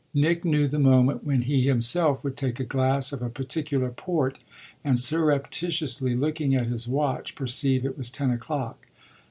[0.15, 4.39] Nick knew the moment when he himself would take a glass of a particular port
[4.83, 8.87] and, surreptitiously looking at his watch, perceive it was ten o'clock.